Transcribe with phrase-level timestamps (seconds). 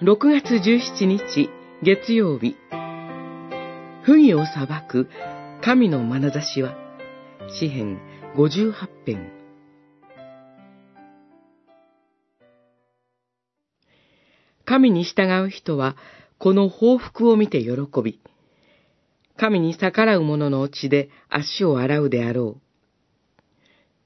[0.00, 1.50] 6月17日
[1.82, 2.54] 月曜日
[4.04, 5.08] 不義を裁く
[5.60, 6.76] 神の眼差しは
[7.48, 7.98] 詩編
[8.36, 8.72] 58
[9.04, 9.32] 編
[14.64, 15.96] 神に従う人は
[16.38, 18.20] この報復を見て喜び
[19.36, 22.60] 神に逆らう者の血で足を洗うであろう。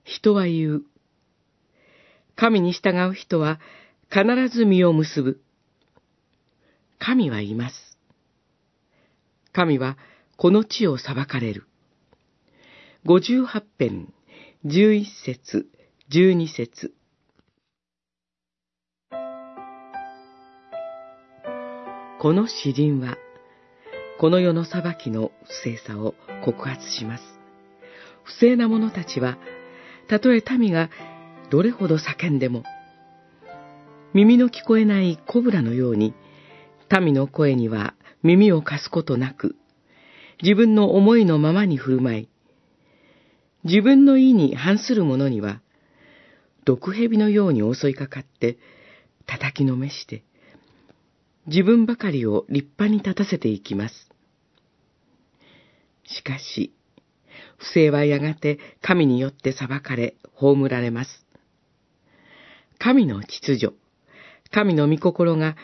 [0.05, 0.83] 人は言う。
[2.37, 3.59] 神に従う人は
[4.11, 5.43] 必ず実を結ぶ。
[7.05, 7.75] 神はいます。
[9.53, 9.99] 神は
[10.37, 11.67] この地を裁かれる。
[13.05, 14.15] 五十八編、
[14.65, 15.67] 十一節、
[16.09, 16.95] 十二節。
[22.21, 23.17] この詩人は、
[24.21, 25.33] この世の裁きの
[25.65, 26.15] 不正さを
[26.45, 27.25] 告発します。
[28.23, 29.39] 不正な者たちは、
[30.07, 30.89] たとえ民が
[31.51, 32.63] どれほど叫んでも、
[34.15, 36.15] 耳の聞こえないコブラのように、
[37.01, 39.57] 民の声には耳を貸すことなく、
[40.43, 42.29] 自分の思いのままに振る舞い、
[43.65, 45.61] 自分の意に反する者には、
[46.65, 48.59] 毒蛇のように襲いかかって、
[49.27, 50.25] 叩きのめして、
[51.47, 53.95] 自分ばかりを立派に立たせていきます。
[56.05, 56.73] しかし、
[57.57, 61.27] 不正はやがて神によって裁かれ、葬られます。
[62.79, 63.75] 神の秩序、
[64.51, 65.57] 神の御心が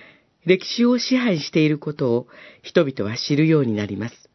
[0.46, 2.26] 歴史を支配していることを
[2.62, 4.30] 人々は知るようになります。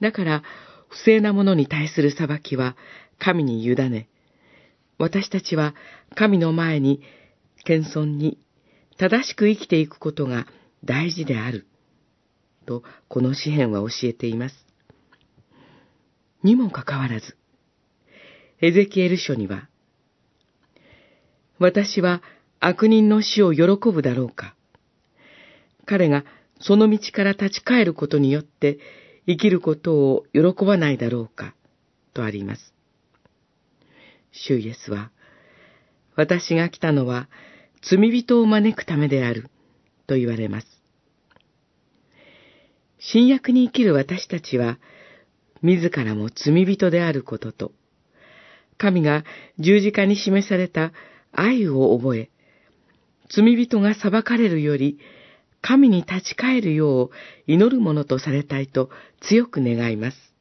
[0.00, 0.42] だから、
[0.88, 2.76] 不正な者に対する裁きは
[3.18, 4.08] 神に委ね、
[4.98, 5.74] 私たちは
[6.14, 7.02] 神の前に
[7.64, 8.38] 謙遜に
[8.98, 10.46] 正しく生きていくことが
[10.84, 11.66] 大事である。
[12.66, 14.54] と、この詩篇は教えています。
[16.42, 17.36] にもかかわらず、
[18.60, 19.68] エゼキエル書には、
[21.58, 22.22] 私は
[22.64, 24.54] 悪人の死を喜ぶだろうか。
[25.84, 26.24] 彼が
[26.60, 28.78] その道から立ち返ることによって
[29.26, 31.56] 生きることを喜ばないだろうか、
[32.14, 32.72] とあります。
[34.30, 35.10] 主イエスは、
[36.14, 37.28] 私が来たのは
[37.82, 39.48] 罪人を招くためである、
[40.06, 40.66] と言われます。
[43.00, 44.78] 新約に生きる私たちは、
[45.62, 47.72] 自らも罪人であることと、
[48.78, 49.24] 神が
[49.58, 50.92] 十字架に示された
[51.32, 52.30] 愛を覚え、
[53.34, 54.98] 罪人が裁かれるより、
[55.60, 57.10] 神に立ち返るよう
[57.46, 60.31] 祈るものとされたいと強く願います。